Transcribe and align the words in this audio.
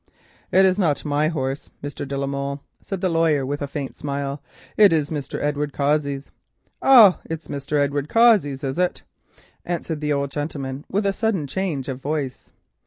"It 0.51 0.65
is 0.65 0.79
not 0.79 1.05
my 1.05 1.27
horse, 1.27 1.69
Mr. 1.83 2.07
de 2.07 2.17
la 2.17 2.25
Molle," 2.25 2.63
said 2.81 3.01
the 3.01 3.09
lawyer, 3.09 3.45
with 3.45 3.61
a 3.61 3.67
faint 3.67 3.95
smile, 3.95 4.41
"it 4.75 4.91
is 4.91 5.11
Mr. 5.11 5.39
Edward 5.39 5.73
Cossey's." 5.73 6.31
"Oh! 6.81 7.19
it's 7.25 7.49
Mr. 7.49 7.77
Edward 7.77 8.09
Cossey's, 8.09 8.63
is 8.63 8.79
it?" 8.79 9.03
answered 9.63 10.01
the 10.01 10.11
old 10.11 10.31
gentleman 10.31 10.85
with 10.89 11.05
a 11.05 11.13
sudden 11.13 11.45
change 11.45 11.87
of 11.87 12.01
voice. 12.01 12.49